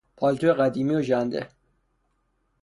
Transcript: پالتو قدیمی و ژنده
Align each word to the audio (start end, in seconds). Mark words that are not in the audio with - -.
پالتو 0.17 0.53
قدیمی 0.53 0.95
و 0.95 1.01
ژنده 1.01 1.49